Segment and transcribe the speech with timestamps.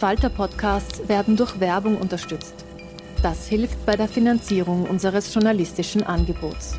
[0.00, 2.54] Falter-Podcasts werden durch Werbung unterstützt.
[3.22, 6.74] Das hilft bei der Finanzierung unseres journalistischen Angebots.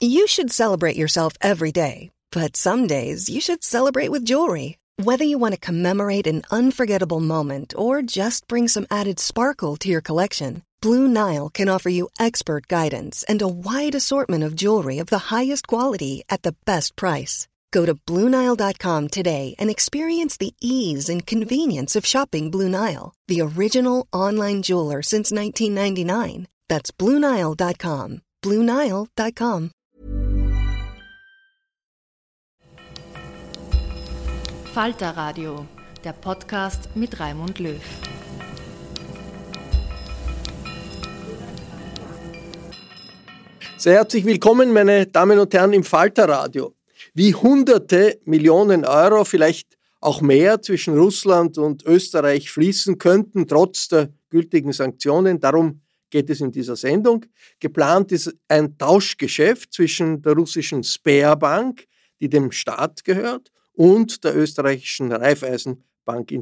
[0.00, 4.78] You should celebrate yourself every day, but some days you should celebrate with jewelry.
[5.02, 9.88] Whether you want to commemorate an unforgettable moment or just bring some added sparkle to
[9.88, 15.00] your collection, Blue Nile can offer you expert guidance and a wide assortment of jewelry
[15.00, 17.48] of the highest quality at the best price.
[17.72, 23.40] Go to Bluenile.com today and experience the ease and convenience of shopping Blue Nile, the
[23.42, 26.46] original online jeweler since 1999.
[26.68, 28.22] That's Bluenile.com.
[28.42, 29.70] Bluenile.com.
[34.72, 35.66] Falter Radio,
[36.04, 37.80] der Podcast mit Raimund Löw.
[43.76, 46.72] Sehr herzlich willkommen, meine Damen und Herren, im Falter Radio.
[47.14, 54.10] Wie hunderte Millionen Euro, vielleicht auch mehr zwischen Russland und Österreich fließen könnten, trotz der
[54.30, 55.40] gültigen Sanktionen.
[55.40, 57.26] Darum geht es in dieser Sendung.
[57.60, 61.86] Geplant ist ein Tauschgeschäft zwischen der russischen Sperrbank,
[62.20, 66.32] die dem Staat gehört, und der österreichischen Raiffeisenbank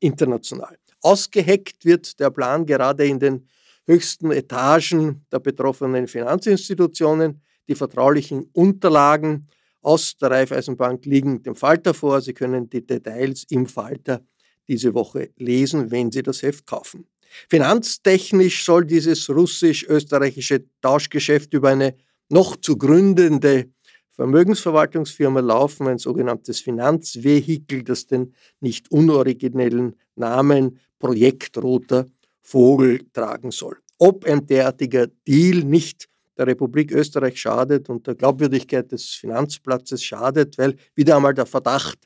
[0.00, 0.76] International.
[1.00, 3.48] Ausgeheckt wird der Plan gerade in den
[3.86, 7.42] höchsten Etagen der betroffenen Finanzinstitutionen.
[7.68, 9.48] Die vertraulichen Unterlagen
[9.82, 12.20] aus der Raiffeisenbank liegen dem Falter vor.
[12.20, 14.22] Sie können die Details im Falter
[14.68, 17.06] diese Woche lesen, wenn Sie das Heft kaufen.
[17.48, 21.94] Finanztechnisch soll dieses russisch-österreichische Tauschgeschäft über eine
[22.28, 23.70] noch zu gründende
[24.12, 32.06] Vermögensverwaltungsfirma laufen, ein sogenanntes Finanzvehikel, das den nicht unoriginellen Namen Projekt Roter
[32.42, 33.78] Vogel tragen soll.
[33.98, 40.58] Ob ein derartiger Deal nicht der Republik Österreich schadet und der Glaubwürdigkeit des Finanzplatzes schadet,
[40.58, 41.98] weil wieder einmal der Verdacht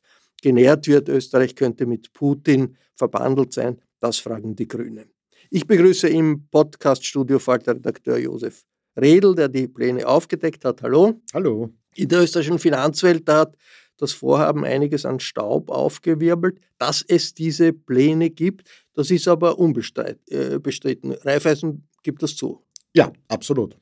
[0.42, 3.80] genährt wird, Österreich könnte mit Putin verbandelt sein.
[4.00, 5.10] Das fragen die Grünen.
[5.50, 8.64] Ich begrüße im Podcaststudio Falter-Redakteur Josef
[8.96, 10.82] Redl, der die Pläne aufgedeckt hat.
[10.82, 11.20] Hallo.
[11.32, 11.70] Hallo.
[11.94, 13.56] In der österreichischen Finanzwelt hat
[13.98, 16.60] das Vorhaben einiges an Staub aufgewirbelt.
[16.78, 21.12] Dass es diese Pläne gibt, das ist aber unbestritten.
[21.12, 22.62] Äh, Raiffeisen gibt das zu.
[22.94, 23.76] Ja, absolut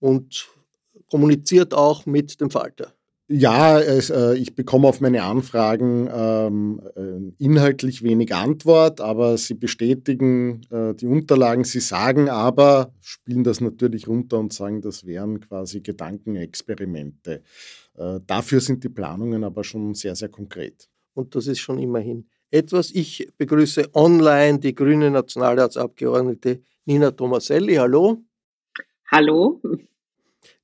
[0.00, 0.48] und
[1.08, 2.92] kommuniziert auch mit dem Falter.
[3.32, 9.54] Ja, es, äh, ich bekomme auf meine Anfragen ähm, äh, inhaltlich wenig Antwort, aber sie
[9.54, 11.62] bestätigen äh, die Unterlagen.
[11.62, 17.44] Sie sagen aber, spielen das natürlich runter und sagen, das wären quasi Gedankenexperimente.
[17.96, 20.88] Äh, dafür sind die Planungen aber schon sehr, sehr konkret.
[21.14, 22.90] Und das ist schon immerhin etwas.
[22.90, 27.76] Ich begrüße online die grüne Nationalratsabgeordnete Nina Tomaselli.
[27.76, 28.24] Hallo.
[29.12, 29.60] Hallo.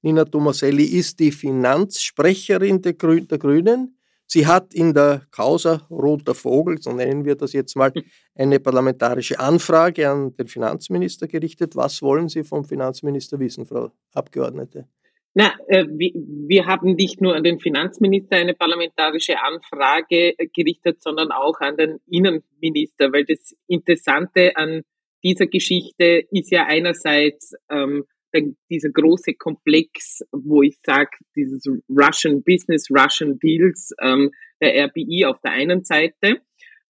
[0.03, 3.99] Nina Tomaselli ist die Finanzsprecherin der, Grün der Grünen.
[4.25, 7.93] Sie hat in der Causa Roter Vogel, so nennen wir das jetzt mal,
[8.37, 11.75] eine parlamentarische Anfrage an den Finanzminister gerichtet.
[11.75, 14.87] Was wollen Sie vom Finanzminister wissen, Frau Abgeordnete?
[15.35, 21.32] Na, äh, wir, wir, haben nicht nur an den Finanzminister eine parlamentarische Anfrage gerichtet, sondern
[21.32, 24.82] auch an den Innenminister, weil das Interessante an
[25.25, 32.43] dieser Geschichte ist ja einerseits, ähm, der, dieser große Komplex, wo ich sage, dieses Russian
[32.43, 34.31] Business, Russian Deals, ähm,
[34.61, 36.40] der RBI auf der einen Seite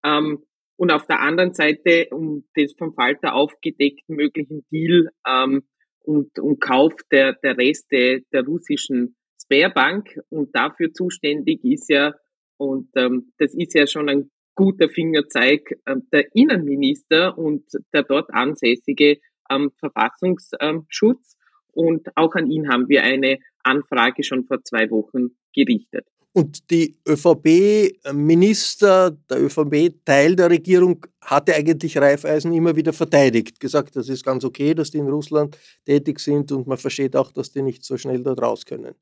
[0.04, 0.44] ähm,
[0.76, 5.64] und auf der anderen Seite um das vom Falter aufgedeckten möglichen Deal ähm,
[6.02, 12.14] und, und Kauf der, der Reste der russischen Sperrbank und dafür zuständig ist ja,
[12.58, 18.30] und ähm, das ist ja schon ein guter Fingerzeig, äh, der Innenminister und der dort
[18.34, 19.18] ansässige
[19.50, 21.38] ähm, Verfassungsschutz.
[21.72, 26.06] Und auch an ihn haben wir eine Anfrage schon vor zwei Wochen gerichtet.
[26.36, 34.10] Und die ÖVP-Minister, der ÖVP-Teil der Regierung hatte eigentlich Raiffeisen immer wieder verteidigt, gesagt, das
[34.10, 35.56] ist ganz okay, dass die in Russland
[35.86, 38.96] tätig sind und man versteht auch, dass die nicht so schnell dort raus können.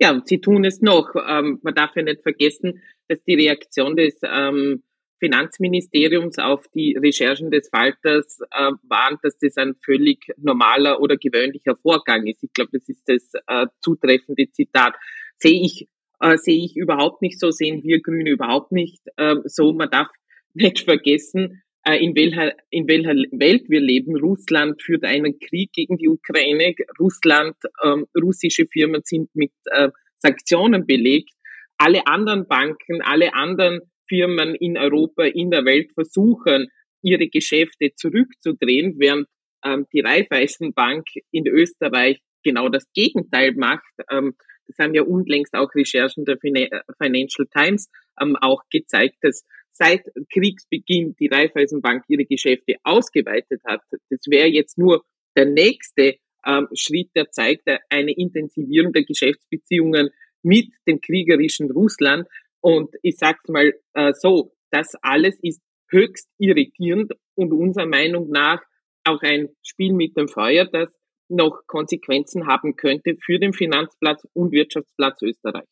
[0.00, 1.14] Ja, und sie tun es noch.
[1.14, 4.82] Ähm, man darf ja nicht vergessen, dass die Reaktion des ähm,
[5.18, 11.76] Finanzministeriums auf die Recherchen des Falters äh, waren, dass das ein völlig normaler oder gewöhnlicher
[11.76, 12.42] Vorgang ist.
[12.42, 14.94] Ich glaube, das ist das äh, zutreffende Zitat.
[15.38, 15.88] Sehe ich,
[16.20, 19.72] äh, sehe ich überhaupt nicht so, sehen wir Grüne überhaupt nicht äh, so.
[19.72, 20.08] Man darf
[20.54, 24.16] nicht vergessen, äh, in welcher, in welcher Welt wir leben.
[24.16, 26.74] Russland führt einen Krieg gegen die Ukraine.
[26.98, 29.88] Russland, ähm, russische Firmen sind mit äh,
[30.18, 31.30] Sanktionen belegt.
[31.76, 36.68] Alle anderen Banken, alle anderen Firmen in Europa, in der Welt versuchen,
[37.02, 39.28] ihre Geschäfte zurückzudrehen, während
[39.64, 43.92] ähm, die Raiffeisenbank in Österreich genau das Gegenteil macht.
[44.10, 44.34] Ähm,
[44.66, 47.88] das haben ja unlängst auch Recherchen der Financial Times
[48.20, 50.02] ähm, auch gezeigt, dass seit
[50.32, 53.80] Kriegsbeginn die Raiffeisenbank ihre Geschäfte ausgeweitet hat.
[54.10, 55.04] Das wäre jetzt nur
[55.36, 56.16] der nächste
[56.46, 60.10] ähm, Schritt, der zeigt eine Intensivierung der Geschäftsbeziehungen
[60.42, 62.26] mit dem kriegerischen Russland.
[62.60, 65.60] Und ich sag's mal äh, so, das alles ist
[65.90, 68.60] höchst irritierend und unserer Meinung nach
[69.04, 70.88] auch ein Spiel mit dem Feuer, das
[71.28, 75.66] noch Konsequenzen haben könnte für den Finanzplatz und Wirtschaftsplatz Österreich.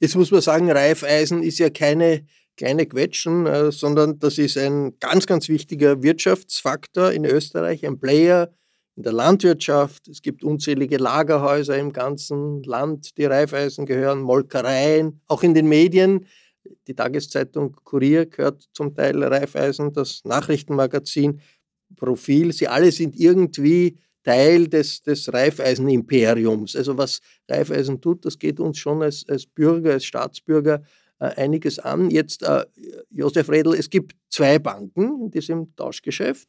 [0.00, 2.26] Jetzt muss man sagen, Reifeisen ist ja keine
[2.56, 8.52] kleine Quetschen, äh, sondern das ist ein ganz, ganz wichtiger Wirtschaftsfaktor in Österreich, ein Player
[8.96, 10.08] in der Landwirtschaft.
[10.08, 16.26] Es gibt unzählige Lagerhäuser im ganzen Land, die Reifeisen gehören, Molkereien, auch in den Medien.
[16.88, 21.40] Die Tageszeitung Kurier gehört zum Teil Reifeisen, das Nachrichtenmagazin
[21.94, 22.52] Profil.
[22.52, 26.74] Sie alle sind irgendwie Teil des, des Reifeisen-Imperiums.
[26.74, 30.82] Also was Reifeisen tut, das geht uns schon als, als Bürger, als Staatsbürger
[31.20, 32.10] äh, einiges an.
[32.10, 32.64] Jetzt, äh,
[33.10, 36.48] Josef Redl, es gibt zwei Banken in diesem Tauschgeschäft,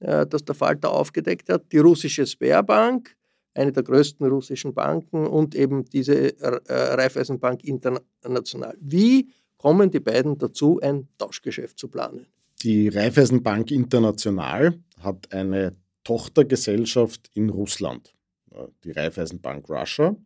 [0.00, 1.72] äh, das der Falter aufgedeckt hat.
[1.72, 3.16] Die russische Sperrbank,
[3.54, 8.76] eine der größten russischen Banken, und eben diese äh, Raiffeisenbank International.
[8.80, 12.26] Wie kommen die beiden dazu, ein Tauschgeschäft zu planen?
[12.62, 18.14] Die Raiffeisenbank International hat eine Tochtergesellschaft in Russland,
[18.52, 20.16] äh, die Raiffeisenbank Russia.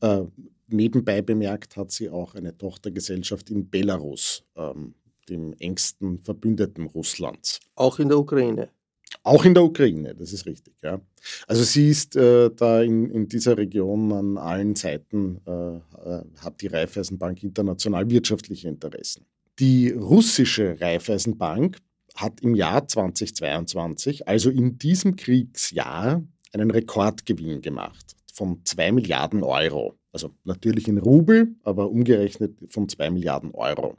[0.00, 0.24] Äh,
[0.68, 4.94] nebenbei bemerkt hat sie auch eine Tochtergesellschaft in Belarus, ähm,
[5.28, 7.60] dem engsten Verbündeten Russlands.
[7.76, 8.70] Auch in der Ukraine.
[9.24, 11.00] Auch in der Ukraine, das ist richtig, ja.
[11.46, 16.60] Also sie ist äh, da in, in dieser Region an allen Seiten, äh, äh, hat
[16.60, 19.24] die Raiffeisenbank international wirtschaftliche Interessen.
[19.60, 21.78] Die russische Raiffeisenbank
[22.16, 26.22] hat im Jahr 2022, also in diesem Kriegsjahr,
[26.52, 29.98] einen Rekordgewinn gemacht von 2 Milliarden Euro.
[30.12, 33.96] Also natürlich in Rubel, aber umgerechnet von 2 Milliarden Euro.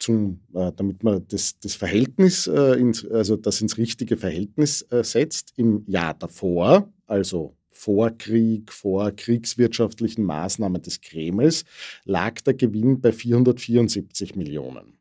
[0.00, 5.04] Zum, äh, damit man das, das Verhältnis, äh, ins, also das ins richtige Verhältnis äh,
[5.04, 11.64] setzt, im Jahr davor, also vor Krieg, vor kriegswirtschaftlichen Maßnahmen des Kremls,
[12.04, 14.98] lag der Gewinn bei 474 Millionen.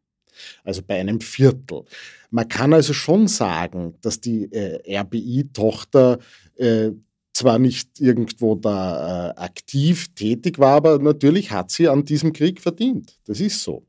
[0.63, 1.84] Also bei einem Viertel.
[2.30, 6.19] Man kann also schon sagen, dass die äh, RBI-Tochter
[6.56, 6.92] äh,
[7.34, 12.62] zwar nicht irgendwo da äh, aktiv tätig war, aber natürlich hat sie an diesem Krieg
[12.62, 13.19] verdient.
[13.26, 13.85] Das ist so.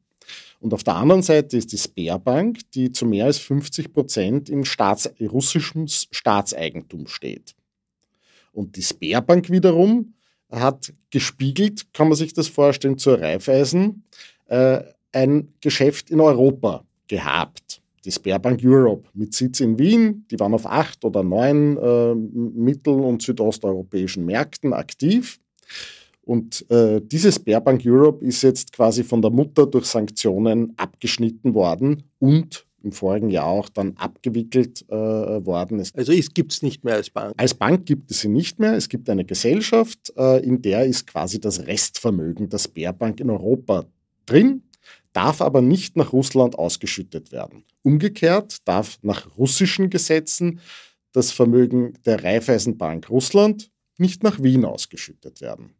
[0.60, 4.64] Und auf der anderen Seite ist die Sperrbank, die zu mehr als 50 Prozent im
[4.64, 7.54] Staats russischem Staatseigentum steht.
[8.52, 10.14] Und die Sperrbank wiederum
[10.50, 14.04] hat gespiegelt, kann man sich das vorstellen, zur Raiffeisen,
[14.46, 20.24] äh, ein Geschäft in Europa gehabt die Sperrbank Europe mit Sitz in Wien.
[20.30, 25.38] Die waren auf acht oder neun äh, mittel- und südosteuropäischen Märkten aktiv.
[26.30, 32.04] Und äh, diese Sperrbank Europe ist jetzt quasi von der Mutter durch Sanktionen abgeschnitten worden
[32.20, 35.80] und im vorigen Jahr auch dann abgewickelt äh, worden.
[35.80, 37.34] also es gibt es nicht mehr als Bank?
[37.36, 38.74] Als Bank gibt es sie nicht mehr.
[38.74, 43.86] Es gibt eine Gesellschaft, äh, in der ist quasi das Restvermögen der Sperrbank in Europa
[44.24, 44.62] drin
[45.12, 47.64] darf aber nicht nach Russland ausgeschüttet werden.
[47.82, 50.60] Umgekehrt darf nach russischen Gesetzen
[51.10, 55.74] das Vermögen der Raiffeisenbank Russland nicht nach Wien ausgeschüttet werden.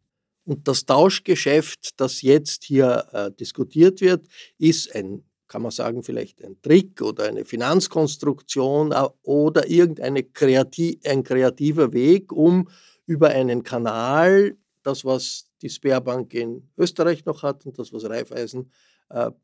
[0.51, 4.27] Und das Tauschgeschäft, das jetzt hier äh, diskutiert wird,
[4.57, 10.99] ist ein, kann man sagen, vielleicht ein Trick oder eine Finanzkonstruktion äh, oder irgendein kreativ,
[11.05, 12.67] ein kreativer Weg, um
[13.05, 18.69] über einen Kanal, das was die Sperrbank in Österreich noch hat und das was Raiffeisen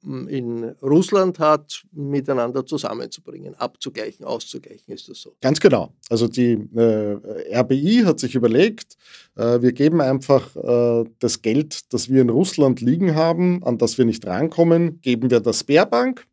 [0.03, 5.35] in Russland hat, miteinander zusammenzubringen, abzugleichen, auszugleichen, ist das so?
[5.41, 5.93] Ganz genau.
[6.09, 8.95] Also die äh, RBI hat sich überlegt,
[9.35, 13.97] äh, wir geben einfach äh, das Geld, das wir in Russland liegen haben, an das
[13.97, 16.25] wir nicht rankommen, geben wir der Sperrbank.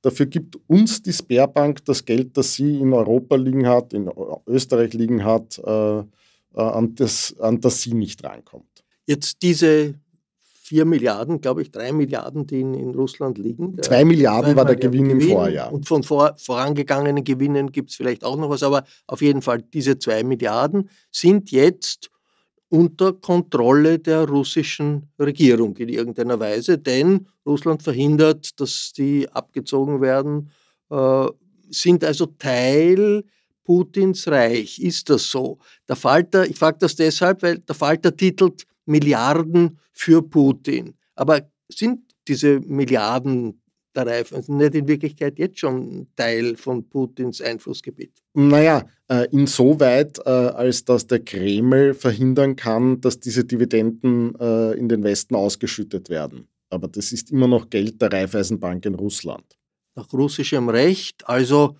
[0.00, 4.10] Dafür gibt uns die Sperrbank das Geld, das sie in Europa liegen hat, in
[4.46, 6.04] Österreich liegen hat, äh, äh,
[6.54, 8.84] an, das, an das sie nicht rankommt.
[9.06, 9.94] Jetzt diese
[10.62, 13.76] vier Milliarden, glaube ich, drei Milliarden, die in, in Russland liegen.
[13.82, 15.72] Zwei Milliarden war der Gewinn, Gewinn, im Vorjahr.
[15.72, 19.60] Und von vor, vorangegangenen Gewinnen gibt es vielleicht auch noch was, aber auf jeden Fall
[19.60, 22.10] diese zwei Milliarden sind jetzt
[22.68, 30.48] unter Kontrolle der russischen Regierung in irgendeiner Weise, denn Russland verhindert, dass die abgezogen werden,
[30.90, 31.26] äh,
[31.70, 33.24] sind also Teil
[33.64, 34.78] Putins Reich.
[34.78, 35.58] Ist das so?
[35.88, 40.94] Der Falter, ich frage das deshalb, weil der Falter titelt Milliarden für Putin.
[41.14, 43.62] Aber sind diese Milliarden
[43.94, 48.12] der Reifen nicht in Wirklichkeit jetzt schon Teil von Putins Einflussgebiet?
[48.34, 54.88] Naja, äh, insoweit, äh, als dass der Kreml verhindern kann, dass diese Dividenden äh, in
[54.88, 56.48] den Westen ausgeschüttet werden.
[56.70, 59.44] Aber das ist immer noch Geld der Raiffeisenbank in Russland.
[59.94, 61.76] Nach russischem Recht, also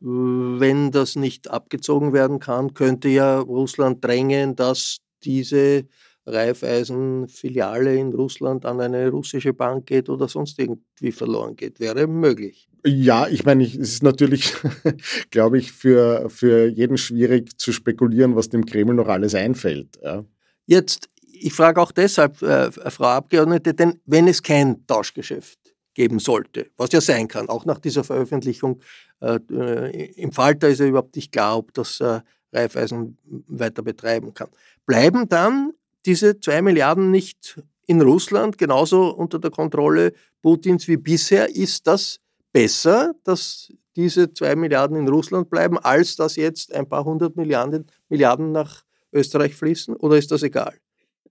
[0.00, 5.86] wenn das nicht abgezogen werden kann, könnte ja Russland drängen, dass diese
[6.26, 11.80] Raiffeisen-Filiale in Russland an eine russische Bank geht oder sonst irgendwie verloren geht.
[11.80, 12.68] Wäre möglich.
[12.86, 14.54] Ja, ich meine, es ist natürlich,
[15.30, 19.98] glaube ich, für, für jeden schwierig zu spekulieren, was dem Kreml noch alles einfällt.
[20.02, 20.24] Ja.
[20.66, 25.58] Jetzt, ich frage auch deshalb, äh, Frau Abgeordnete, denn wenn es kein Tauschgeschäft
[25.94, 28.80] geben sollte, was ja sein kann, auch nach dieser Veröffentlichung
[29.20, 32.20] äh, äh im Falter ist ja überhaupt nicht klar, ob das äh,
[32.52, 34.48] Raiffeisen weiter betreiben kann.
[34.86, 35.72] Bleiben dann
[36.06, 41.54] diese zwei Milliarden nicht in Russland genauso unter der Kontrolle Putins wie bisher?
[41.54, 42.20] Ist das
[42.52, 47.86] besser, dass diese zwei Milliarden in Russland bleiben, als dass jetzt ein paar hundert Milliarden,
[48.08, 49.96] Milliarden nach Österreich fließen?
[49.96, 50.74] Oder ist das egal?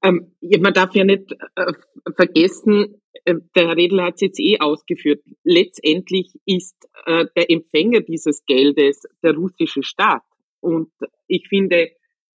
[0.03, 1.74] Ähm, man darf ja nicht äh,
[2.15, 6.75] vergessen, äh, der Herr Redl hat es jetzt eh ausgeführt, letztendlich ist
[7.06, 10.24] äh, der Empfänger dieses Geldes der russische Staat.
[10.60, 10.92] Und
[11.27, 11.89] ich finde,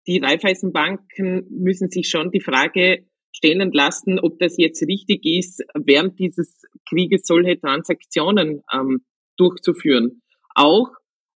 [0.07, 6.17] die Raiffeisenbanken müssen sich schon die Frage stellen lassen, ob das jetzt richtig ist, während
[6.17, 9.05] dieses Krieges solche Transaktionen ähm,
[9.37, 10.21] durchzuführen.
[10.55, 10.89] Auch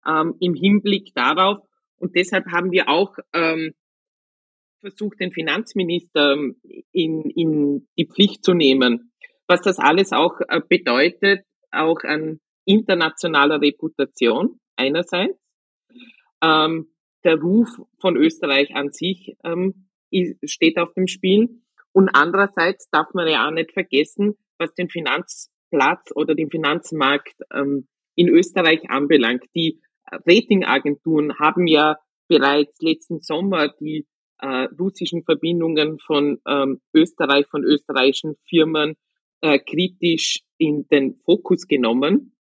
[0.06, 1.58] ähm, im Hinblick darauf,
[1.98, 3.74] und deshalb haben wir auch ähm,
[4.80, 6.56] versucht, den Finanzminister ähm,
[6.92, 9.12] in, in die Pflicht zu nehmen,
[9.48, 15.38] was das alles auch äh, bedeutet, auch an internationaler Reputation einerseits,
[16.42, 16.88] ähm,
[17.30, 17.70] der Ruf
[18.00, 19.86] von Österreich an sich ähm,
[20.44, 21.62] steht auf dem Spiel.
[21.92, 27.88] Und andererseits darf man ja auch nicht vergessen, was den Finanzplatz oder den Finanzmarkt ähm,
[28.16, 29.44] in Österreich anbelangt.
[29.56, 29.80] Die
[30.12, 34.08] Ratingagenturen haben ja bereits letzten Sommer die
[34.40, 38.96] äh, russischen Verbindungen von ähm, Österreich, von österreichischen Firmen
[39.42, 42.34] äh, kritisch in den Fokus genommen.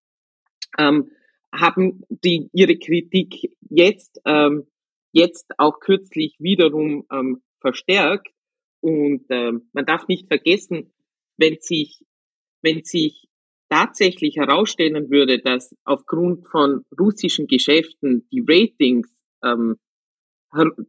[0.79, 1.11] Ähm,
[1.53, 4.67] haben die ihre Kritik jetzt, ähm,
[5.11, 8.29] jetzt auch kürzlich wiederum ähm, verstärkt.
[8.81, 10.93] Und ähm, man darf nicht vergessen,
[11.37, 12.03] wenn sich,
[12.61, 13.27] wenn sich
[13.69, 19.13] tatsächlich herausstellen würde, dass aufgrund von russischen Geschäften die Ratings,
[19.43, 19.77] ähm,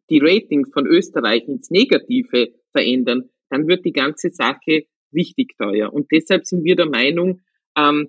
[0.09, 5.93] die Ratings von Österreich ins Negative verändern, dann wird die ganze Sache richtig teuer.
[5.93, 7.41] Und deshalb sind wir der Meinung,
[7.77, 8.09] ähm,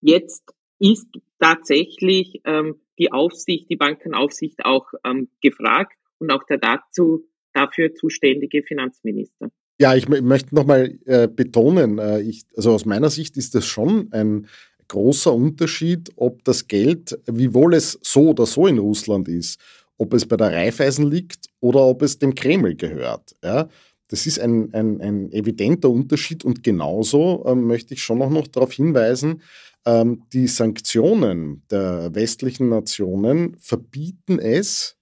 [0.00, 7.24] jetzt ist tatsächlich ähm, die Aufsicht, die Bankenaufsicht auch ähm, gefragt und auch der dazu
[7.52, 9.50] dafür zuständige Finanzminister.
[9.80, 14.12] Ja, ich möchte nochmal äh, betonen, äh, ich, also aus meiner Sicht ist das schon
[14.12, 14.46] ein
[14.88, 19.58] großer Unterschied, ob das Geld, wiewohl es so oder so in Russland ist,
[19.96, 23.34] ob es bei der Raiffeisen liegt oder ob es dem Kreml gehört.
[23.42, 23.68] Ja?
[24.08, 28.48] Das ist ein, ein, ein evidenter Unterschied und genauso äh, möchte ich schon noch, noch
[28.48, 29.40] darauf hinweisen,
[29.86, 34.96] ähm, die Sanktionen der westlichen Nationen verbieten es,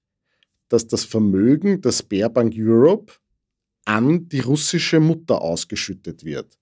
[0.68, 3.14] dass das Vermögen der Sperrbank Europe
[3.84, 6.58] an die russische Mutter ausgeschüttet wird.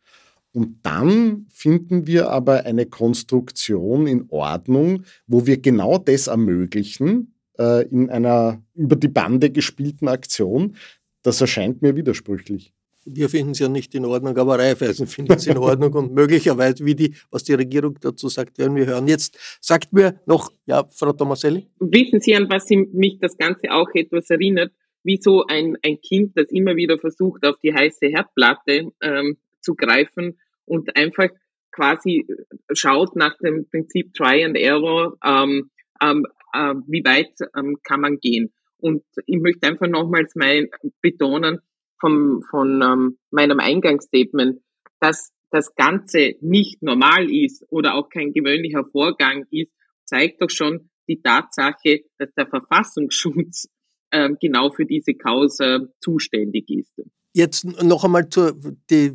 [0.53, 7.87] Und dann finden wir aber eine Konstruktion in Ordnung, wo wir genau das ermöglichen, äh,
[7.89, 10.77] in einer über die Bande gespielten Aktion.
[11.23, 12.76] Das erscheint mir widersprüchlich
[13.07, 16.85] wir finden es ja nicht in Ordnung, aber Raiffeisen findet es in Ordnung und möglicherweise,
[16.85, 19.07] wie die, was die Regierung dazu sagt, werden wir hören.
[19.07, 21.67] Jetzt sagt mir noch, ja, Frau Tomaselli.
[21.79, 24.73] Wissen Sie, an was mich das Ganze auch etwas erinnert?
[25.05, 29.75] Wie so ein, ein Kind, das immer wieder versucht, auf die heiße Herdplatte ähm, zu
[29.77, 31.29] greifen und einfach
[31.71, 32.27] quasi
[32.73, 35.71] schaut nach dem Prinzip Try and Error, ähm,
[36.03, 38.53] ähm, äh, wie weit ähm, kann man gehen.
[38.79, 40.69] Und ich möchte einfach nochmals mein,
[41.01, 41.61] betonen
[42.01, 44.61] vom, von ähm, meinem Eingangsstatement,
[45.01, 49.71] dass das Ganze nicht normal ist oder auch kein gewöhnlicher Vorgang ist,
[50.05, 53.69] zeigt doch schon die Tatsache, dass der Verfassungsschutz
[54.11, 56.93] äh, genau für diese Causa zuständig ist.
[57.33, 59.13] Jetzt noch einmal zur, die,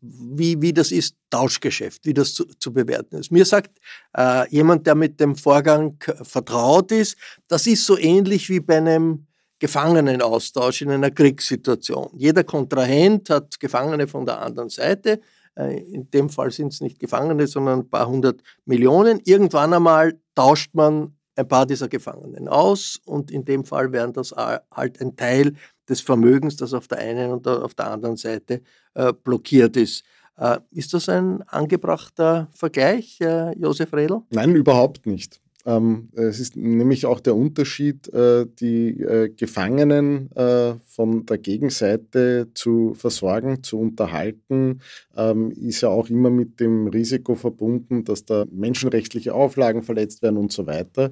[0.00, 3.30] wie, wie das ist, Tauschgeschäft, wie das zu, zu bewerten ist.
[3.30, 3.78] Mir sagt
[4.16, 9.26] äh, jemand, der mit dem Vorgang vertraut ist, das ist so ähnlich wie bei einem
[9.60, 12.10] Gefangenenaustausch in einer Kriegssituation.
[12.16, 15.20] Jeder Kontrahent hat Gefangene von der anderen Seite.
[15.54, 19.20] Äh, in dem Fall sind es nicht Gefangene, sondern ein paar hundert Millionen.
[19.24, 24.32] Irgendwann einmal tauscht man ein paar dieser Gefangenen aus und in dem Fall wären das
[24.32, 25.54] halt ein Teil
[25.88, 28.62] des Vermögens, das auf der einen und auf der anderen Seite
[28.94, 30.04] äh, blockiert ist.
[30.36, 33.18] Äh, ist das ein angebrachter Vergleich,
[33.56, 34.22] Josef Redl?
[34.30, 35.40] Nein, überhaupt nicht.
[35.66, 42.48] Ähm, es ist nämlich auch der Unterschied, äh, die äh, Gefangenen äh, von der Gegenseite
[42.54, 44.80] zu versorgen, zu unterhalten,
[45.16, 50.38] ähm, ist ja auch immer mit dem Risiko verbunden, dass da menschenrechtliche Auflagen verletzt werden
[50.38, 51.10] und so weiter.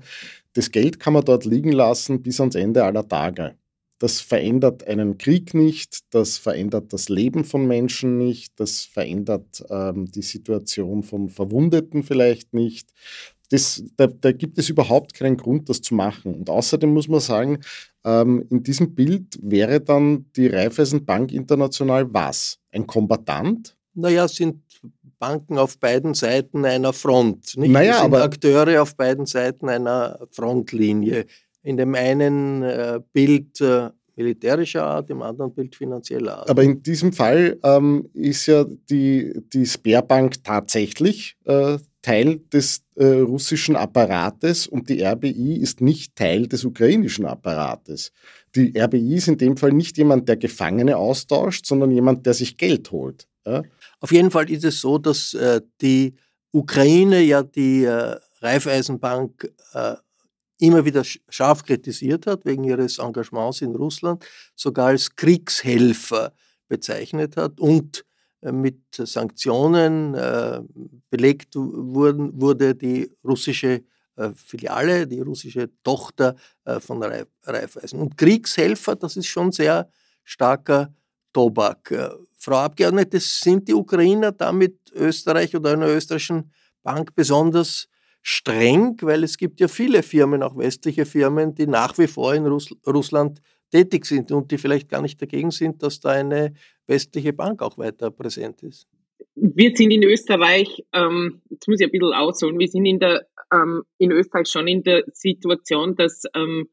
[0.54, 3.54] Das Geld kann man dort liegen lassen bis ans Ende aller Tage.
[4.00, 10.06] Das verändert einen Krieg nicht, das verändert das Leben von Menschen nicht, das verändert ähm,
[10.06, 12.92] die Situation von Verwundeten vielleicht nicht.
[13.50, 16.34] Das, da, da, gibt es überhaupt keinen Grund, das zu machen.
[16.34, 17.60] Und außerdem muss man sagen,
[18.04, 22.58] ähm, in diesem Bild wäre dann die Raiffeisenbank International was?
[22.72, 23.76] Ein Kombatant?
[23.94, 24.62] Naja, sind
[25.18, 27.56] Banken auf beiden Seiten einer Front.
[27.56, 27.70] Nicht?
[27.70, 31.26] Naja, sind aber Akteure auf beiden Seiten einer Frontlinie.
[31.62, 36.50] In dem einen äh, Bild äh, militärischer Art, im anderen Bild finanzieller Art.
[36.50, 43.20] Aber in diesem Fall ähm, ist ja die, die Sperrbank tatsächlich äh, Teil des äh,
[43.20, 48.10] russischen Apparates und die RBI ist nicht Teil des ukrainischen Apparates.
[48.56, 52.56] Die RBI ist in dem Fall nicht jemand, der Gefangene austauscht, sondern jemand, der sich
[52.56, 53.28] Geld holt.
[53.46, 53.62] Ja?
[54.00, 56.14] Auf jeden Fall ist es so, dass äh, die
[56.50, 59.94] Ukraine ja die äh, Raiffeisenbank äh,
[60.58, 64.24] immer wieder scharf kritisiert hat wegen ihres Engagements in Russland,
[64.56, 66.32] sogar als Kriegshelfer
[66.68, 68.04] bezeichnet hat und
[68.40, 70.60] mit Sanktionen äh,
[71.10, 73.82] belegt wurden, wurde die russische
[74.16, 76.36] äh, Filiale, die russische Tochter
[76.80, 78.00] von Raiffeisen.
[78.00, 79.90] Und Kriegshelfer, das ist schon sehr
[80.24, 80.92] starker
[81.32, 81.92] Tobak.
[82.36, 87.88] Frau Abgeordnete, sind die Ukrainer da mit Österreich oder einer österreichischen Bank besonders
[88.22, 88.96] streng?
[89.00, 92.68] Weil es gibt ja viele Firmen, auch westliche Firmen, die nach wie vor in Russ
[92.86, 96.54] Russland tätig sind und die vielleicht gar nicht dagegen sind, dass da eine
[96.86, 98.88] westliche Bank auch weiter präsent ist?
[99.34, 103.26] Wir sind in Österreich, ähm, jetzt muss ich ein bisschen ausholen, wir sind in, der,
[103.52, 106.68] ähm, in Österreich schon in der Situation, dass ähm,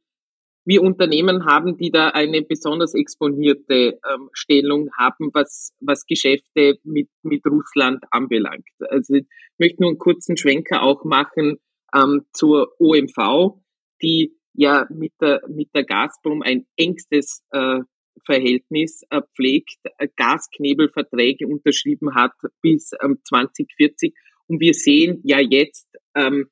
[0.65, 7.07] wir Unternehmen haben, die da eine besonders exponierte ähm, Stellung haben, was, was Geschäfte mit,
[7.21, 8.67] mit Russland anbelangt.
[8.89, 9.25] Also ich
[9.59, 11.59] möchte nur einen kurzen Schwenker auch machen
[11.93, 13.59] ähm, zur OMV,
[14.01, 17.79] die ja mit der, mit der Gazprom ein engstes äh,
[18.25, 24.13] Verhältnis äh, pflegt, äh, Gasknebelverträge unterschrieben hat bis ähm, 2040.
[24.47, 26.49] Und wir sehen ja jetzt, ähm,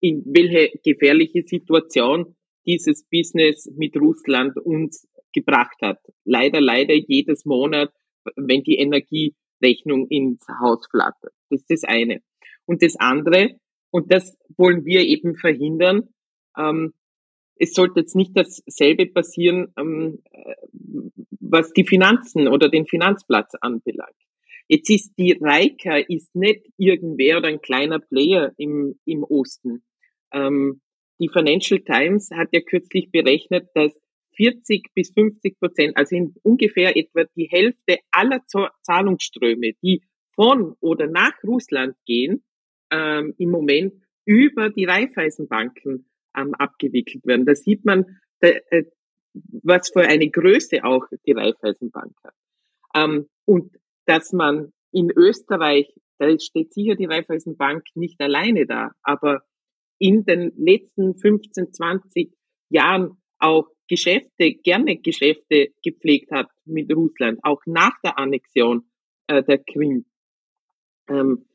[0.00, 2.36] in welche gefährliche Situation
[2.66, 5.98] dieses Business mit Russland uns gebracht hat.
[6.24, 7.92] Leider, leider jedes Monat,
[8.36, 11.32] wenn die Energierechnung ins Haus flattert.
[11.50, 12.20] Das ist das eine.
[12.66, 13.58] Und das andere,
[13.90, 16.08] und das wollen wir eben verhindern,
[16.56, 16.94] ähm,
[17.56, 20.54] es sollte jetzt nicht dasselbe passieren, ähm, äh,
[21.40, 24.14] was die Finanzen oder den Finanzplatz anbelangt.
[24.66, 29.84] Jetzt ist die Reika ist nicht irgendwer oder ein kleiner Player im, im Osten.
[30.32, 30.80] Ähm,
[31.20, 33.92] die Financial Times hat ja kürzlich berechnet, dass
[34.36, 38.40] 40 bis 50 Prozent, also in ungefähr etwa die Hälfte aller
[38.82, 40.02] Zahlungsströme, die
[40.34, 42.42] von oder nach Russland gehen,
[42.90, 47.46] ähm, im Moment über die Raiffeisenbanken ähm, abgewickelt werden.
[47.46, 48.84] Da sieht man, da, äh,
[49.62, 52.34] was für eine Größe auch die Raiffeisenbank hat.
[52.94, 59.42] Ähm, und dass man in Österreich, da steht sicher die Raiffeisenbank nicht alleine da, aber
[59.98, 62.32] in den letzten 15, 20
[62.68, 68.88] Jahren auch Geschäfte, gerne Geschäfte gepflegt hat mit Russland, auch nach der Annexion
[69.26, 70.06] äh, der Krim.
[71.08, 71.46] Ähm,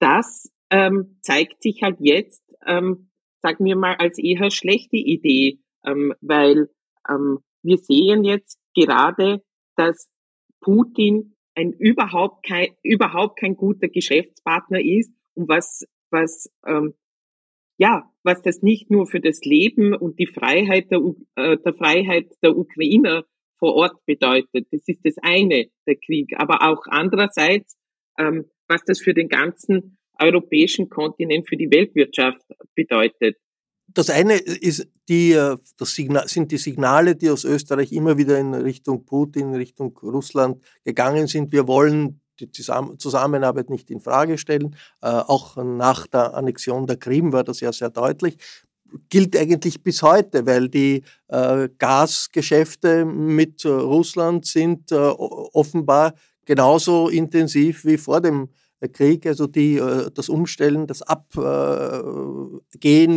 [0.00, 3.10] das ähm, zeigt sich halt jetzt, ähm,
[3.42, 6.70] sagen wir mal, als eher schlechte Idee, ähm, weil
[7.08, 9.42] ähm, wir sehen jetzt gerade,
[9.76, 10.08] dass
[10.60, 16.94] Putin ein überhaupt kein, überhaupt kein guter Geschäftspartner ist und was, was, ähm,
[17.78, 21.00] ja, was das nicht nur für das Leben und die Freiheit der,
[21.36, 23.24] äh, der Freiheit der Ukrainer
[23.58, 24.66] vor Ort bedeutet.
[24.70, 26.32] Das ist das eine, der Krieg.
[26.36, 27.76] Aber auch andererseits,
[28.18, 32.42] ähm, was das für den ganzen europäischen Kontinent, für die Weltwirtschaft
[32.74, 33.36] bedeutet.
[33.94, 38.38] Das eine ist die, äh, das Signal, sind die Signale, die aus Österreich immer wieder
[38.38, 41.52] in Richtung Putin, in Richtung Russland gegangen sind.
[41.52, 44.76] Wir wollen die Zusammenarbeit nicht in Frage stellen.
[45.02, 48.36] Äh, auch nach der Annexion der Krim war das ja sehr deutlich.
[49.08, 57.96] Gilt eigentlich bis heute, weil die äh, Gasgeschäfte mit Russland sind offenbar genauso intensiv wie
[57.96, 58.48] vor dem
[58.88, 61.32] Krieg, also die, äh, das Umstellen, das Abgehen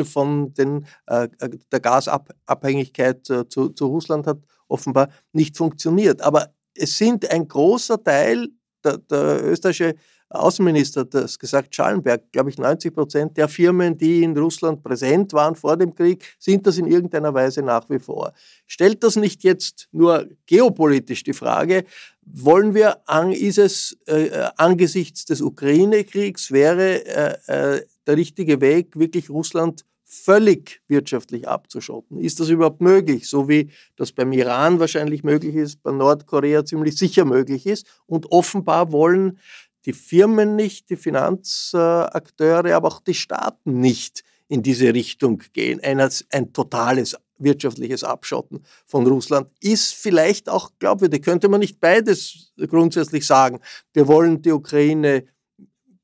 [0.06, 1.28] von den, äh,
[1.72, 6.22] der Gasabhängigkeit äh, zu, zu Russland hat offenbar nicht funktioniert.
[6.22, 8.50] Aber es sind ein großer Teil,
[8.84, 9.96] der, der österreichische
[10.30, 15.34] Außenminister hat das gesagt, Schallenberg, glaube ich, 90 Prozent der Firmen, die in Russland präsent
[15.34, 18.34] waren vor dem Krieg, sind das in irgendeiner Weise nach wie vor.
[18.66, 21.86] Stellt das nicht jetzt nur geopolitisch die Frage,
[22.26, 27.38] wollen wir, an, ist es äh, äh, angesichts des Ukraine-Kriegs, wäre äh,
[27.78, 32.18] äh, der richtige Weg, wirklich Russland völlig wirtschaftlich abzuschotten.
[32.18, 33.28] Ist das überhaupt möglich?
[33.28, 37.86] So wie das beim Iran wahrscheinlich möglich ist, bei Nordkorea ziemlich sicher möglich ist.
[38.06, 39.40] Und offenbar wollen
[39.86, 45.80] die Firmen nicht, die Finanzakteure, aber auch die Staaten nicht in diese Richtung gehen.
[45.84, 46.00] Ein,
[46.32, 51.22] ein totales wirtschaftliches Abschotten von Russland ist vielleicht auch glaubwürdig.
[51.22, 53.60] Könnte man nicht beides grundsätzlich sagen?
[53.94, 55.26] Wir wollen die Ukraine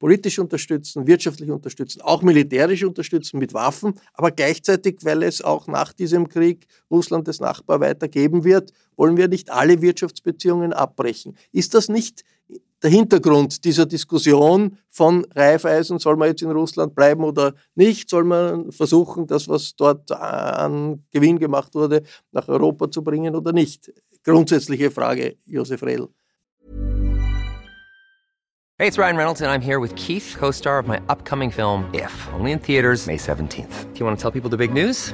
[0.01, 5.93] politisch unterstützen, wirtschaftlich unterstützen, auch militärisch unterstützen mit Waffen, aber gleichzeitig, weil es auch nach
[5.93, 11.37] diesem Krieg Russland das Nachbar weitergeben wird, wollen wir nicht alle Wirtschaftsbeziehungen abbrechen.
[11.51, 12.23] Ist das nicht
[12.83, 18.23] der Hintergrund dieser Diskussion von Raiffeisen, soll man jetzt in Russland bleiben oder nicht, soll
[18.23, 23.91] man versuchen, das, was dort an Gewinn gemacht wurde, nach Europa zu bringen oder nicht?
[24.23, 26.07] Grundsätzliche Frage, Josef Rehl.
[28.77, 32.11] Hey, it's Ryan Reynolds and I'm here with Keith, co-star of my upcoming film If,
[32.33, 33.93] only in theaters May 17th.
[33.93, 35.13] Do you want to tell people the big news?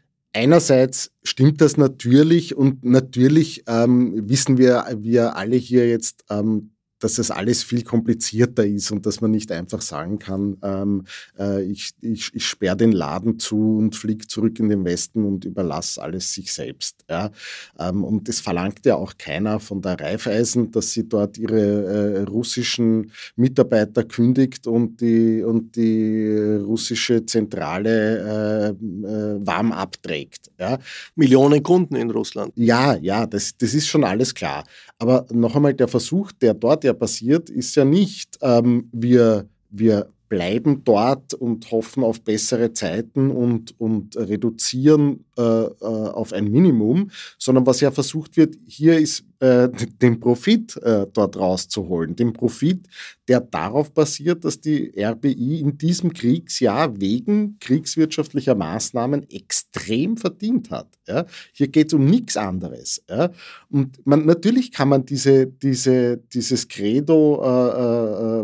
[0.33, 6.71] Einerseits stimmt das natürlich und natürlich ähm, wissen wir, wir alle hier jetzt, ähm,
[7.03, 11.05] dass das alles viel komplizierter ist und dass man nicht einfach sagen kann, ähm,
[11.37, 15.45] äh, ich, ich, ich sperre den Laden zu und fliege zurück in den Westen und
[15.45, 17.03] überlasse alles sich selbst.
[17.09, 17.31] Ja?
[17.79, 22.21] Ähm, und es verlangt ja auch keiner von der Raiffeisen, dass sie dort ihre äh,
[22.23, 30.51] russischen Mitarbeiter kündigt und die, und die russische Zentrale äh, äh warm abträgt.
[30.59, 30.77] Ja?
[31.15, 32.53] Millionen Kunden in Russland.
[32.55, 34.63] Ja, ja, das, das ist schon alles klar.
[34.99, 40.09] Aber noch einmal, der Versuch, der dort ja passiert, ist ja nicht, ähm, wir, wir
[40.31, 47.11] bleiben dort und hoffen auf bessere Zeiten und, und reduzieren äh, äh, auf ein Minimum,
[47.37, 49.69] sondern was ja versucht wird, hier ist äh,
[50.01, 52.15] den Profit äh, dort rauszuholen.
[52.15, 52.87] Den Profit,
[53.27, 60.89] der darauf basiert, dass die RBI in diesem Kriegsjahr wegen kriegswirtschaftlicher Maßnahmen extrem verdient hat.
[61.07, 61.25] Ja?
[61.53, 63.03] Hier geht es um nichts anderes.
[63.09, 63.31] Ja?
[63.69, 67.47] Und man, natürlich kann man diese, diese, dieses Credo äh,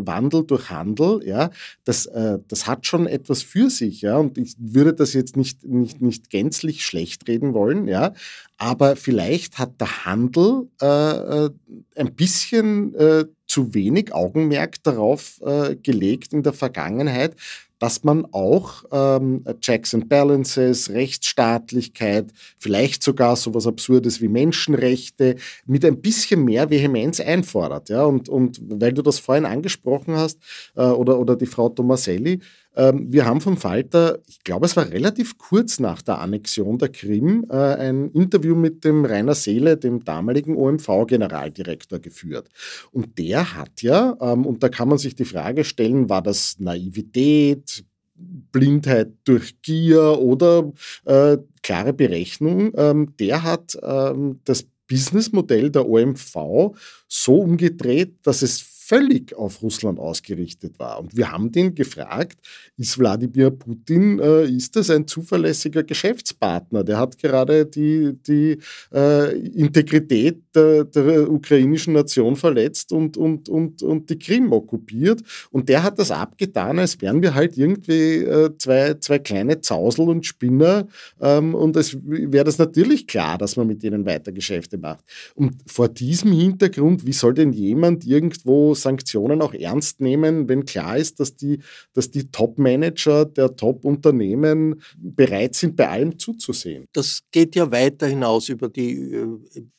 [0.01, 1.51] äh, Wandel durch Handel, ja,
[1.83, 4.01] das, äh, das hat schon etwas für sich.
[4.01, 4.17] Ja?
[4.17, 8.13] Und ich würde das jetzt nicht, nicht, nicht gänzlich schlecht reden wollen, ja,
[8.57, 11.49] aber vielleicht hat der Handel äh, äh,
[11.95, 17.35] ein bisschen äh, zu wenig Augenmerk darauf äh, gelegt in der Vergangenheit,
[17.79, 25.35] dass man auch ähm, Checks and Balances, Rechtsstaatlichkeit, vielleicht sogar so etwas Absurdes wie Menschenrechte
[25.65, 27.89] mit ein bisschen mehr Vehemenz einfordert.
[27.89, 28.03] Ja?
[28.03, 30.39] Und, und weil du das vorhin angesprochen hast,
[30.75, 32.39] äh, oder, oder die Frau Tomaselli,
[32.77, 37.45] wir haben vom Falter, ich glaube, es war relativ kurz nach der Annexion der Krim,
[37.49, 42.49] äh, ein Interview mit dem Rainer Seele, dem damaligen OMV-Generaldirektor, geführt.
[42.91, 46.59] Und der hat ja, ähm, und da kann man sich die Frage stellen, war das
[46.59, 47.83] Naivität,
[48.17, 50.71] Blindheit durch Gier oder
[51.05, 56.75] äh, klare Berechnung, ähm, der hat ähm, das Businessmodell der OMV
[57.07, 60.99] so umgedreht, dass es völlig auf Russland ausgerichtet war.
[60.99, 62.37] Und wir haben den gefragt,
[62.77, 66.85] ist Wladimir Putin, äh, ist das ein zuverlässiger Geschäftspartner?
[66.85, 68.57] Der hat gerade die, die
[68.93, 75.21] äh, Integrität der, der, ukrainischen Nation verletzt und, und, und, und die Krim okkupiert.
[75.51, 80.07] Und der hat das abgetan, als wären wir halt irgendwie äh, zwei, zwei kleine Zausel
[80.07, 80.87] und Spinner.
[81.19, 85.03] Ähm, und es wäre das natürlich klar, dass man mit denen weiter Geschäfte macht.
[85.35, 90.97] Und vor diesem Hintergrund, wie soll denn jemand irgendwo Sanktionen auch ernst nehmen, wenn klar
[90.97, 91.59] ist, dass die,
[91.93, 96.85] dass die Top-Manager der Top-Unternehmen bereit sind, bei allem zuzusehen?
[96.93, 99.27] Das geht ja weiter hinaus über die äh,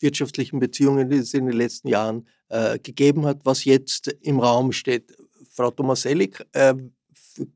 [0.00, 4.72] wirtschaftlichen Beziehungen, die es in den letzten Jahren äh, gegeben hat, was jetzt im Raum
[4.72, 5.16] steht.
[5.50, 6.74] Frau Tomasellik, äh,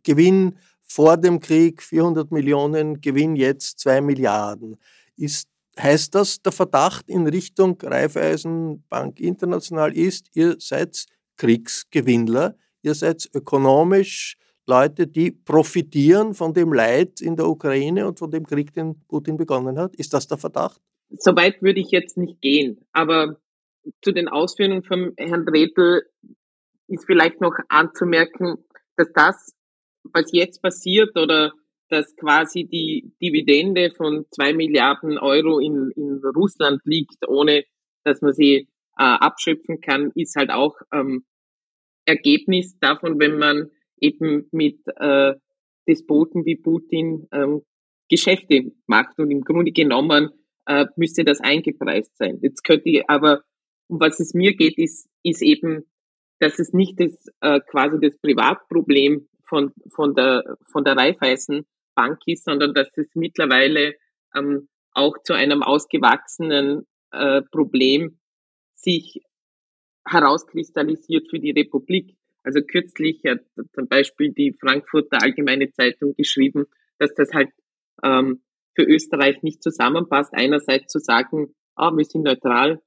[0.02, 4.76] Gewinn vor dem Krieg 400 Millionen, Gewinn jetzt 2 Milliarden.
[5.16, 11.06] Ist heißt das, der Verdacht in Richtung Raiffeisenbank International ist, ihr seid
[11.42, 14.36] Kriegsgewinnler, ihr seid ökonomisch
[14.68, 19.36] Leute, die profitieren von dem Leid in der Ukraine und von dem Krieg, den Putin
[19.36, 19.96] begonnen hat?
[19.96, 20.80] Ist das der Verdacht?
[21.10, 22.78] Soweit würde ich jetzt nicht gehen.
[22.92, 23.40] Aber
[24.02, 26.02] zu den Ausführungen von Herrn Redl
[26.86, 28.58] ist vielleicht noch anzumerken,
[28.96, 29.52] dass das,
[30.04, 31.52] was jetzt passiert oder
[31.88, 37.64] dass quasi die Dividende von zwei Milliarden Euro in, in Russland liegt, ohne
[38.04, 41.24] dass man sie äh, abschöpfen kann, ist halt auch ähm,
[42.04, 45.34] Ergebnis davon, wenn man eben mit äh,
[45.86, 47.62] Despoten wie Putin ähm,
[48.08, 49.18] Geschäfte macht.
[49.18, 50.30] Und im Grunde genommen
[50.66, 52.38] äh, müsste das eingepreist sein.
[52.42, 53.42] Jetzt könnte ich aber,
[53.88, 55.84] um was es mir geht, ist, ist eben,
[56.38, 62.20] dass es nicht das äh, quasi das Privatproblem von, von der, von der Raiffeisen Bank
[62.26, 63.94] ist, sondern dass es mittlerweile
[64.34, 68.18] ähm, auch zu einem ausgewachsenen äh, Problem
[68.74, 69.20] sich
[70.06, 72.16] herauskristallisiert für die Republik.
[72.42, 73.40] Also kürzlich hat
[73.72, 76.66] zum Beispiel die Frankfurter Allgemeine Zeitung geschrieben,
[76.98, 77.50] dass das halt
[78.02, 78.42] ähm,
[78.74, 82.80] für Österreich nicht zusammenpasst, einerseits zu sagen, ah, wir sind neutral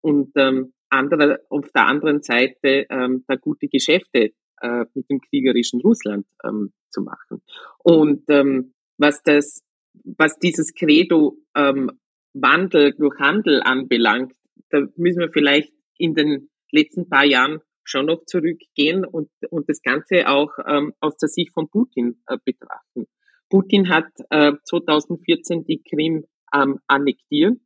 [0.00, 5.80] und ähm, andere, auf der anderen Seite ähm, da gute Geschäfte äh, mit dem kriegerischen
[5.80, 7.42] Russland ähm, zu machen.
[7.78, 9.62] Und ähm, was das,
[10.04, 11.90] was dieses Credo ähm,
[12.34, 14.34] Wandel durch Handel anbelangt,
[14.70, 19.82] da müssen wir vielleicht in den letzten paar Jahren schon noch zurückgehen und, und das
[19.82, 23.06] Ganze auch ähm, aus der Sicht von Putin äh, betrachten.
[23.48, 27.58] Putin hat äh, 2014 die Krim ähm, annektiert.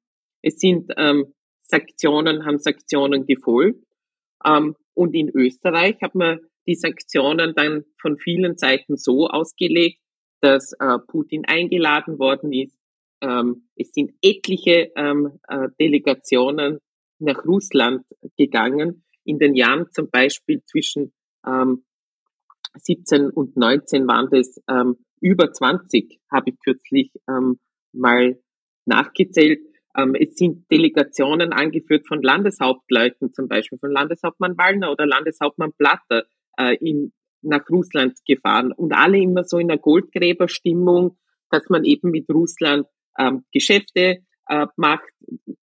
[0.42, 3.84] Es sind ähm, Sanktionen, haben Sanktionen gefolgt.
[4.44, 10.00] Ähm, und in Österreich hat man die Sanktionen dann von vielen Seiten so ausgelegt,
[10.40, 12.78] dass äh, Putin eingeladen worden ist.
[13.20, 16.78] Ähm, es sind etliche ähm, äh, Delegationen
[17.24, 18.04] nach Russland
[18.36, 19.04] gegangen.
[19.24, 21.12] In den Jahren zum Beispiel zwischen
[21.46, 21.84] ähm,
[22.76, 27.58] 17 und 19 waren das ähm, über 20, habe ich kürzlich ähm,
[27.92, 28.38] mal
[28.84, 29.60] nachgezählt.
[29.96, 36.24] Ähm, es sind Delegationen angeführt von Landeshauptleuten, zum Beispiel von Landeshauptmann Wallner oder Landeshauptmann Platter,
[36.58, 41.16] äh, in, nach Russland gefahren und alle immer so in einer Goldgräberstimmung,
[41.50, 42.86] dass man eben mit Russland
[43.18, 45.08] ähm, Geschäfte äh, macht.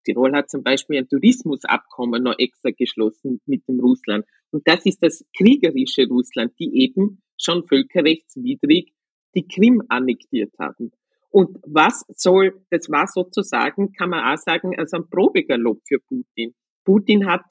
[0.03, 4.25] Tirol hat zum Beispiel ein Tourismusabkommen noch extra geschlossen mit dem Russland.
[4.51, 8.93] Und das ist das kriegerische Russland, die eben schon völkerrechtswidrig
[9.35, 10.91] die Krim annektiert haben.
[11.29, 16.53] Und was soll, das war sozusagen, kann man auch sagen, also ein Probegalopp für Putin.
[16.83, 17.43] Putin hat,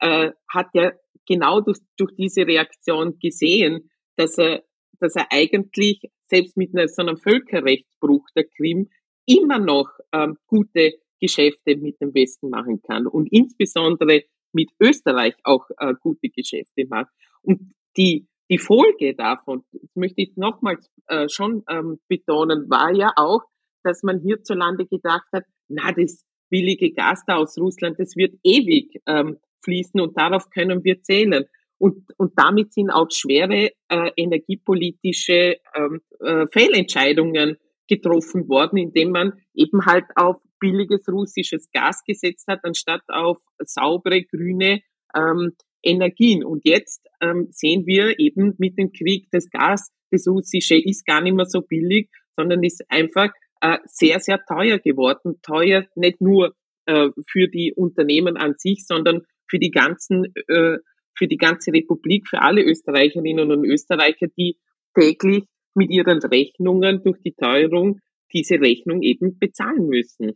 [0.00, 0.92] äh, hat ja
[1.26, 4.64] genau durch, durch diese Reaktion gesehen, dass er,
[5.00, 8.88] dass er eigentlich selbst mit einer, so einem Völkerrechtsbruch der Krim
[9.26, 15.66] immer noch ähm, gute Geschäfte mit dem Westen machen kann und insbesondere mit Österreich auch
[15.78, 17.10] äh, gute Geschäfte macht.
[17.42, 19.62] Und die, die Folge davon,
[19.94, 23.42] möchte ich nochmals äh, schon ähm, betonen, war ja auch,
[23.82, 29.00] dass man hierzulande gedacht hat, na, das billige Gas da aus Russland, das wird ewig
[29.06, 31.44] ähm, fließen und darauf können wir zählen.
[31.78, 39.32] Und, und damit sind auch schwere äh, energiepolitische ähm, äh, Fehlentscheidungen getroffen worden, indem man
[39.54, 44.80] eben halt auf billiges russisches Gas gesetzt hat, anstatt auf saubere grüne
[45.14, 46.44] ähm, Energien.
[46.44, 51.20] Und jetzt ähm, sehen wir eben mit dem Krieg, das Gas, das russische ist gar
[51.20, 55.40] nicht mehr so billig, sondern ist einfach äh, sehr, sehr teuer geworden.
[55.42, 56.54] Teuer nicht nur
[56.86, 60.78] äh, für die Unternehmen an sich, sondern für die ganzen, äh,
[61.16, 64.58] für die ganze Republik, für alle Österreicherinnen und Österreicher, die
[64.94, 65.44] täglich
[65.76, 68.00] mit ihren Rechnungen durch die Teuerung
[68.32, 70.32] diese Rechnung eben bezahlen müssen,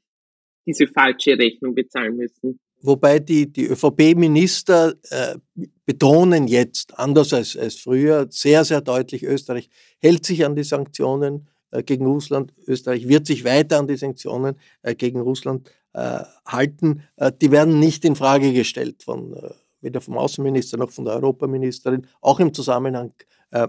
[0.67, 2.61] diese falsche Rechnung bezahlen müssen.
[2.83, 5.37] Wobei die, die ÖVP-Minister äh,
[5.85, 11.49] betonen jetzt, anders als, als früher, sehr, sehr deutlich, Österreich hält sich an die Sanktionen
[11.73, 12.55] äh, gegen Russland.
[12.67, 17.03] Österreich wird sich weiter an die Sanktionen äh, gegen Russland äh, halten.
[17.17, 19.51] Äh, die werden nicht in Frage gestellt von äh,
[19.83, 23.13] weder vom Außenminister noch von der Europaministerin, auch im Zusammenhang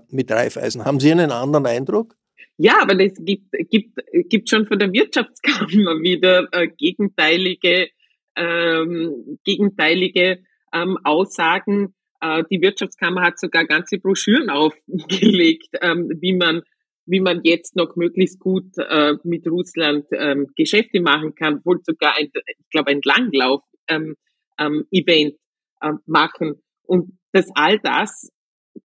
[0.09, 0.85] mit Reifeisen.
[0.85, 2.15] Haben Sie einen anderen Eindruck?
[2.57, 7.89] Ja, aber es gibt, gibt, gibt schon von der Wirtschaftskammer wieder äh, gegenteilige,
[8.35, 11.95] ähm, gegenteilige ähm, Aussagen.
[12.19, 16.61] Äh, die Wirtschaftskammer hat sogar ganze Broschüren aufgelegt, ähm, wie man
[17.05, 22.15] wie man jetzt noch möglichst gut äh, mit Russland ähm, Geschäfte machen kann, wohl sogar
[22.15, 24.15] ein, ich glaube, ein Langlauf-Event
[24.59, 25.33] ähm, ähm,
[25.81, 26.61] äh, machen.
[26.83, 28.30] Und das all das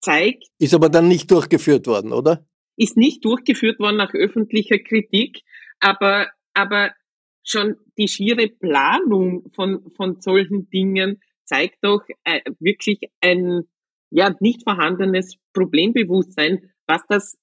[0.01, 0.45] zeigt.
[0.59, 2.45] Ist aber dann nicht durchgeführt worden, oder?
[2.79, 5.41] ist nicht durchgeführt worden nach öffentlicher Kritik,
[5.81, 6.91] aber, aber
[7.43, 13.63] schon die schiere Planung von, von solchen Dingen zeigt doch äh, wirklich ein
[14.11, 17.37] ja nicht vorhandenes Problembewusstsein, was das,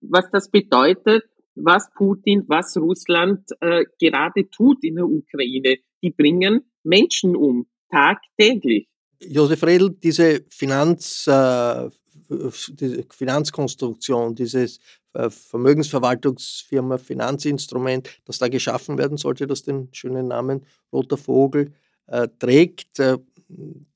[0.00, 5.78] was das bedeutet, was Putin, was Russland äh, gerade tut in der Ukraine.
[6.02, 8.86] Die bringen Menschen um, tagtäglich.
[9.20, 11.88] Josef Redl, diese Finanz, äh,
[12.28, 14.78] diese Finanzkonstruktion, dieses
[15.14, 21.72] äh, Vermögensverwaltungsfirma Finanzinstrument, das da geschaffen werden sollte, das den schönen Namen Roter Vogel
[22.06, 23.18] äh, trägt, äh,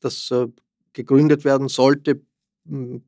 [0.01, 0.49] das äh,
[0.93, 2.21] gegründet werden sollte
[2.71, 3.01] äh,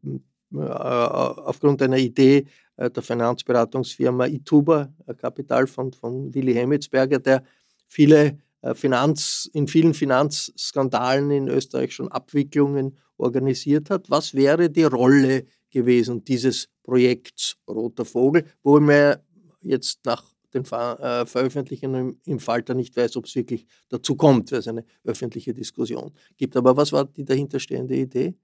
[0.56, 2.46] aufgrund einer Idee
[2.76, 7.44] der Finanzberatungsfirma Ituba Kapital von, von Willy Hemmetsberger, der
[7.86, 8.38] viele
[8.72, 14.08] Finanz, in vielen Finanzskandalen in Österreich schon Abwicklungen organisiert hat.
[14.10, 19.16] Was wäre die Rolle gewesen dieses Projekts Roter Vogel, wo man
[19.60, 20.24] jetzt nach
[20.54, 24.84] den äh, Veröffentlichungen im Falter nicht weiß, ob es wirklich dazu kommt, weil es eine
[25.04, 26.56] öffentliche Diskussion gibt.
[26.56, 28.34] Aber was war die dahinterstehende Idee?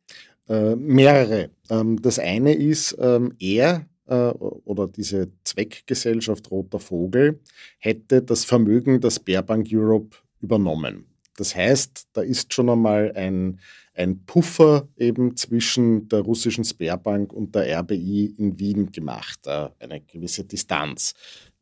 [0.48, 1.50] Äh, mehrere.
[1.70, 7.40] Ähm, das eine ist, ähm, er äh, oder diese Zweckgesellschaft Roter Vogel
[7.78, 11.06] hätte das Vermögen der Sperrbank Europe übernommen.
[11.36, 13.60] Das heißt, da ist schon einmal ein,
[13.94, 20.02] ein Puffer eben zwischen der russischen Sperrbank und der RBI in Wien gemacht, äh, eine
[20.02, 21.14] gewisse Distanz.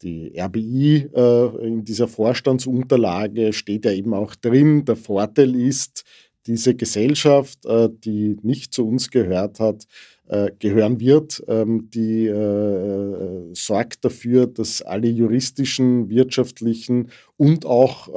[0.03, 6.05] Die RBI äh, in dieser Vorstandsunterlage steht ja eben auch drin, der Vorteil ist,
[6.47, 9.87] diese Gesellschaft, äh, die nicht zu uns gehört hat,
[10.29, 18.09] äh, gehören wird, ähm, die äh, sorgt dafür, dass alle juristischen, wirtschaftlichen und auch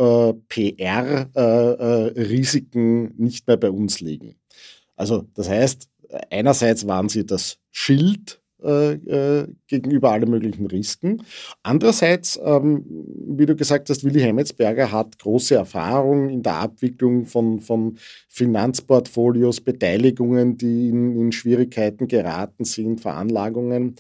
[0.50, 4.36] PR-Risiken nicht mehr bei uns liegen.
[4.96, 5.88] Also das heißt,
[6.30, 11.24] einerseits waren sie das Schild äh, äh, gegenüber allen möglichen Risiken.
[11.64, 12.86] Andererseits, ähm,
[13.28, 17.98] wie du gesagt hast, Willi Hemmetsberger hat große Erfahrung in der Abwicklung von, von
[18.30, 23.96] Finanzportfolios, Beteiligungen, die in, in Schwierigkeiten geraten sind, Veranlagungen.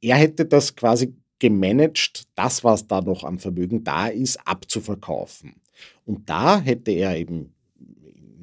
[0.00, 5.54] Er hätte das quasi gemanagt, das, was da noch an Vermögen da ist, abzuverkaufen.
[6.04, 7.54] Und da hätte er eben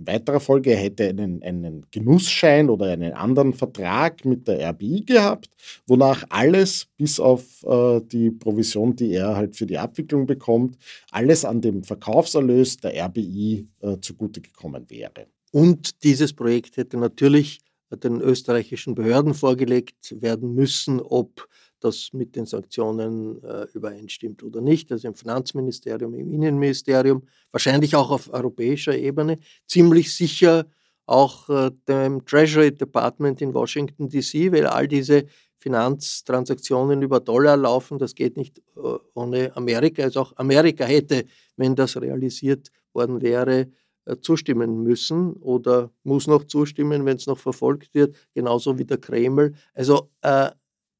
[0.07, 5.49] weiterer Folge, er hätte einen, einen Genussschein oder einen anderen Vertrag mit der RBI gehabt,
[5.87, 10.77] wonach alles, bis auf äh, die Provision, die er halt für die Abwicklung bekommt,
[11.11, 15.27] alles an dem Verkaufserlös der RBI äh, zugute gekommen wäre.
[15.51, 17.59] Und dieses Projekt hätte natürlich
[18.03, 21.47] den österreichischen Behörden vorgelegt werden müssen, ob
[21.85, 28.11] das mit den Sanktionen äh, übereinstimmt oder nicht, also im Finanzministerium, im Innenministerium, wahrscheinlich auch
[28.11, 30.65] auf europäischer Ebene, ziemlich sicher
[31.05, 35.25] auch äh, dem Treasury Department in Washington DC, weil all diese
[35.59, 40.03] Finanztransaktionen über Dollar laufen, das geht nicht äh, ohne Amerika.
[40.03, 41.25] Also auch Amerika hätte,
[41.57, 43.67] wenn das realisiert worden wäre,
[44.05, 48.97] äh, zustimmen müssen oder muss noch zustimmen, wenn es noch verfolgt wird, genauso wie der
[48.97, 49.53] Kreml.
[49.73, 50.51] Also äh,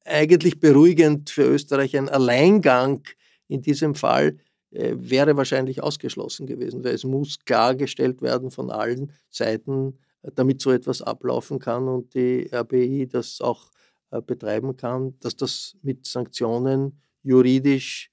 [0.06, 1.96] eigentlich beruhigend für Österreich.
[1.96, 3.02] Ein Alleingang
[3.48, 4.36] in diesem Fall
[4.70, 10.60] äh, wäre wahrscheinlich ausgeschlossen gewesen, weil es muss klargestellt werden von allen Seiten, äh, damit
[10.60, 13.70] so etwas ablaufen kann und die RBI das auch
[14.10, 18.10] äh, betreiben kann, dass das mit Sanktionen juridisch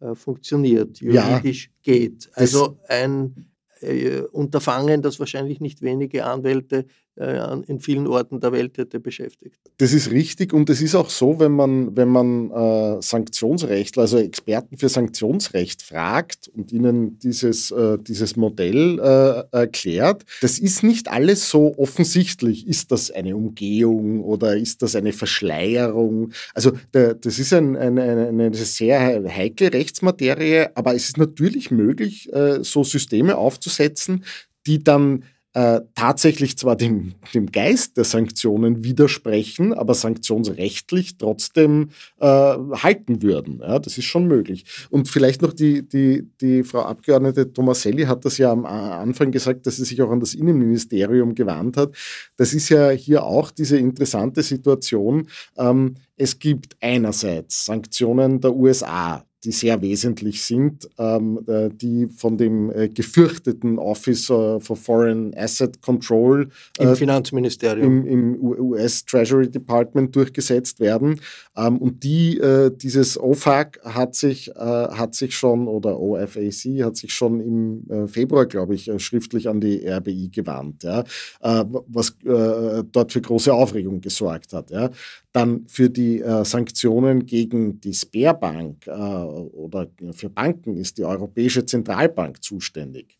[0.00, 2.28] äh, funktioniert, juridisch ja, geht.
[2.34, 3.46] Also ein
[3.80, 6.86] äh, Unterfangen, das wahrscheinlich nicht wenige Anwälte
[7.18, 9.58] in vielen Orten der Welt hätte beschäftigt.
[9.78, 14.18] Das ist richtig und es ist auch so, wenn man, wenn man äh, Sanktionsrechtler, also
[14.18, 21.08] Experten für Sanktionsrecht fragt und ihnen dieses, äh, dieses Modell äh, erklärt, das ist nicht
[21.08, 22.66] alles so offensichtlich.
[22.66, 26.32] Ist das eine Umgehung oder ist das eine Verschleierung?
[26.52, 32.30] Also der, das ist ein, ein, eine sehr heikle Rechtsmaterie, aber es ist natürlich möglich,
[32.32, 34.24] äh, so Systeme aufzusetzen,
[34.66, 35.24] die dann
[35.56, 41.88] äh, tatsächlich zwar dem, dem Geist der Sanktionen widersprechen, aber sanktionsrechtlich trotzdem
[42.20, 43.60] äh, halten würden.
[43.62, 44.66] Ja, das ist schon möglich.
[44.90, 49.66] Und vielleicht noch die, die, die Frau Abgeordnete Tomaselli hat das ja am Anfang gesagt,
[49.66, 51.96] dass sie sich auch an das Innenministerium gewandt hat.
[52.36, 55.26] Das ist ja hier auch diese interessante Situation.
[55.56, 62.36] Ähm, es gibt einerseits Sanktionen der USA, die sehr wesentlich sind, ähm, äh, die von
[62.36, 69.48] dem äh, gefürchteten Office for Foreign Asset Control äh, im Finanzministerium, im, im US Treasury
[69.48, 71.20] Department durchgesetzt werden.
[71.56, 76.96] Ähm, und die, äh, dieses OFAC hat sich, äh, hat sich schon, oder OFAC hat
[76.96, 81.04] sich schon im Februar, glaube ich, schriftlich an die RBI gewandt, ja,
[81.40, 84.70] was dort für große Aufregung gesorgt hat.
[84.70, 84.90] Ja.
[85.36, 93.18] Dann für die Sanktionen gegen die Sperrbank oder für Banken ist die Europäische Zentralbank zuständig.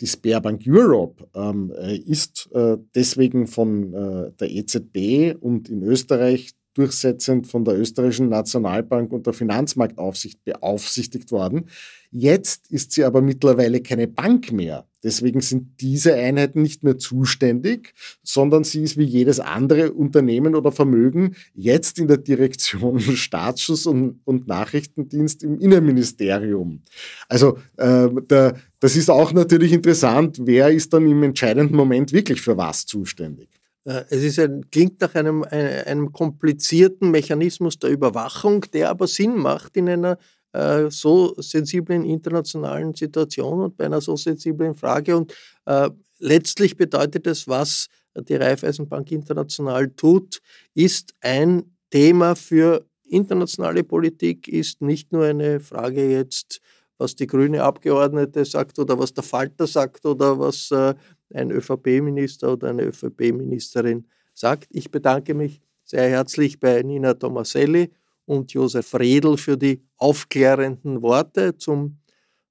[0.00, 1.72] Die Sperrbank Europe ähm,
[2.06, 9.10] ist äh, deswegen von äh, der EZB und in Österreich durchsetzend von der österreichischen Nationalbank
[9.10, 11.70] und der Finanzmarktaufsicht beaufsichtigt worden.
[12.10, 14.86] Jetzt ist sie aber mittlerweile keine Bank mehr.
[15.06, 17.94] Deswegen sind diese Einheiten nicht mehr zuständig,
[18.24, 24.18] sondern sie ist wie jedes andere Unternehmen oder Vermögen jetzt in der Direktion Staatsschutz und,
[24.24, 26.82] und Nachrichtendienst im Innenministerium.
[27.28, 32.40] Also äh, der, das ist auch natürlich interessant, wer ist dann im entscheidenden Moment wirklich
[32.40, 33.48] für was zuständig.
[33.84, 39.76] Äh, es ein, klingt nach einem, einem komplizierten Mechanismus der Überwachung, der aber Sinn macht
[39.76, 40.18] in einer
[40.56, 45.16] äh, so sensiblen internationalen Situation und bei einer so sensiblen Frage.
[45.16, 45.34] Und
[45.66, 50.40] äh, letztlich bedeutet es, was die Raiffeisenbank International tut,
[50.74, 56.60] ist ein Thema für internationale Politik, ist nicht nur eine Frage jetzt,
[56.98, 60.94] was die grüne Abgeordnete sagt oder was der Falter sagt oder was äh,
[61.34, 64.68] ein ÖVP-Minister oder eine ÖVP-Ministerin sagt.
[64.70, 67.90] Ich bedanke mich sehr herzlich bei Nina Tomaselli
[68.26, 71.98] und Josef Redl für die aufklärenden Worte zum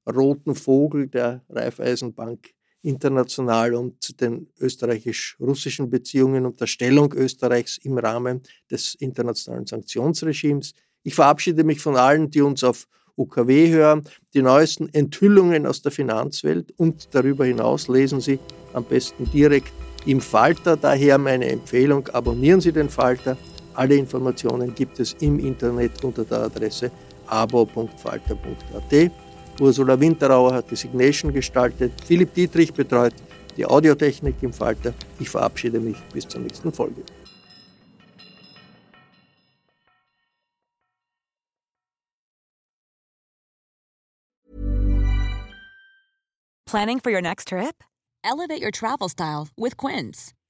[0.08, 8.42] roten Vogel der Raiffeisenbank International und den österreichisch-russischen Beziehungen und der Stellung Österreichs im Rahmen
[8.70, 10.74] des internationalen Sanktionsregimes.
[11.02, 14.04] Ich verabschiede mich von allen, die uns auf UKW hören.
[14.34, 18.40] Die neuesten Enthüllungen aus der Finanzwelt und darüber hinaus lesen Sie
[18.74, 19.72] am besten direkt
[20.06, 20.78] im Falter.
[20.78, 23.38] Daher meine Empfehlung, abonnieren Sie den Falter.
[23.76, 26.92] Alle Informationen gibt es im Internet unter der Adresse
[27.28, 29.12] abo.falter.at.
[29.60, 31.94] Ursula Winterauer hat die Signation gestaltet.
[32.06, 33.14] Philipp Dietrich betreut
[33.58, 34.94] die Audiotechnik im Falter.
[35.20, 37.04] Ich verabschiede mich bis zur nächsten Folge.
[46.66, 47.84] Planning for your next trip?
[48.24, 50.34] Elevate your travel style with Quince.